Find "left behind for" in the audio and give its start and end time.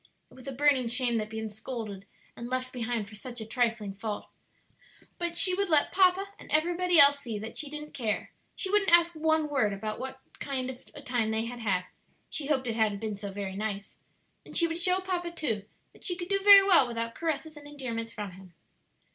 2.49-3.13